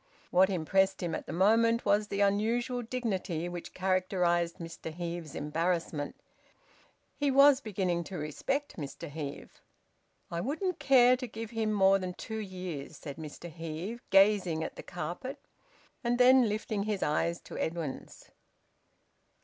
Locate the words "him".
1.03-1.13, 11.51-11.71